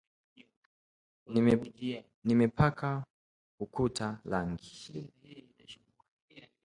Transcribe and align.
Nimepaka 2.23 2.89
ukuta 3.63 4.07
rangi 4.31 4.73